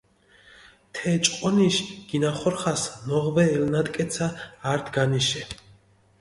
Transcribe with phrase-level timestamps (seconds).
[0.99, 4.27] თე ჭყონიში გინახორხას ნოღვე ელნატკეცა
[4.71, 5.41] ართი განიშე.